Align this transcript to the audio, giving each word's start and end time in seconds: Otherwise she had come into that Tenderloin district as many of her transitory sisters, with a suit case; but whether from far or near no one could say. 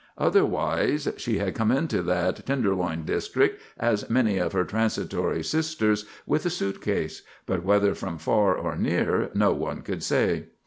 Otherwise 0.17 1.07
she 1.17 1.37
had 1.37 1.53
come 1.53 1.69
into 1.69 2.01
that 2.01 2.43
Tenderloin 2.47 3.03
district 3.05 3.61
as 3.77 4.09
many 4.09 4.39
of 4.39 4.51
her 4.51 4.65
transitory 4.65 5.43
sisters, 5.43 6.07
with 6.25 6.43
a 6.43 6.49
suit 6.49 6.81
case; 6.81 7.21
but 7.45 7.63
whether 7.63 7.93
from 7.93 8.17
far 8.17 8.55
or 8.55 8.75
near 8.75 9.29
no 9.35 9.53
one 9.53 9.83
could 9.83 10.01
say. 10.01 10.45